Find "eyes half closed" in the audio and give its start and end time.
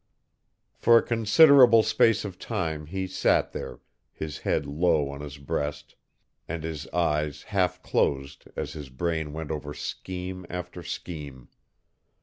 6.87-8.45